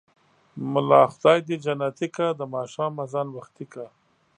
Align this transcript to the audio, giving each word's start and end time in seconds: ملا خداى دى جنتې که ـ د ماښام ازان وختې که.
ملا 0.71 1.01
خداى 1.13 1.39
دى 1.47 1.55
جنتې 1.65 2.07
که 2.15 2.27
ـ 2.33 2.37
د 2.39 2.41
ماښام 2.53 2.93
ازان 3.05 3.27
وختې 3.37 3.65
که. 3.73 3.85